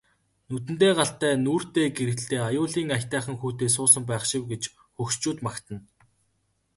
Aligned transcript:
Нүдэндээ 0.49 0.93
галтай 0.99 1.33
нүүртээ 1.45 1.87
гэрэлтэй 1.97 2.39
аюулын 2.49 2.89
аятайхан 2.95 3.35
хүүтэй 3.39 3.69
суусан 3.75 4.03
байх 4.09 4.23
шив 4.29 4.43
гэж 4.51 4.63
хөгшчүүд 4.97 5.37
магтана. 5.47 5.81